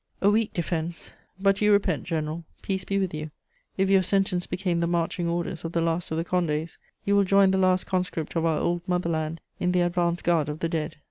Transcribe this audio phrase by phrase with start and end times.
[0.19, 3.29] A weak defense, but you repent, general: peace be with you!
[3.77, 7.23] If your sentence became the marching orders of the last of the Condés, you will
[7.23, 10.69] join the last conscript of our old mother land in the advance guard of the
[10.69, 10.95] dead.